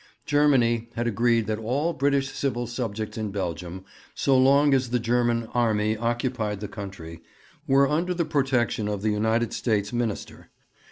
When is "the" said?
4.89-4.97, 6.59-6.67, 8.15-8.25, 9.03-9.11